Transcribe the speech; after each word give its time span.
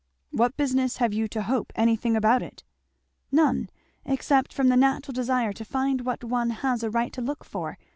"What 0.31 0.57
business 0.57 0.97
have 0.97 1.13
you 1.13 1.27
to 1.27 1.43
'hope' 1.43 1.71
anything 1.75 2.15
about 2.15 2.41
it?" 2.41 2.63
"None 3.31 3.69
except 4.03 4.51
from 4.51 4.69
the 4.69 4.75
natural 4.75 5.13
desire 5.13 5.53
to 5.53 5.63
find 5.63 6.01
what 6.01 6.23
one 6.23 6.49
has 6.49 6.81
a 6.81 6.89
right 6.89 7.13
to 7.13 7.21
look 7.21 7.43
for. 7.43 7.77